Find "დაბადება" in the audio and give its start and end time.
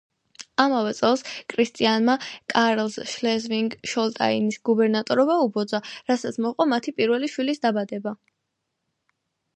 7.67-8.19